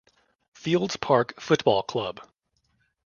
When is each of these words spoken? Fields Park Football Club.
Fields 0.55 0.95
Park 0.97 1.39
Football 1.39 1.83
Club. 1.83 2.21